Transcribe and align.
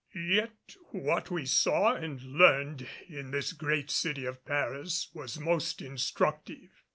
Yet 0.15 0.77
what 0.89 1.29
we 1.29 1.45
saw 1.45 1.93
and 1.93 2.19
learned 2.23 2.87
in 3.07 3.29
this 3.29 3.53
great 3.53 3.91
city 3.91 4.25
of 4.25 4.43
Paris 4.45 5.09
was 5.13 5.39
most 5.39 5.79
instructive. 5.79 6.81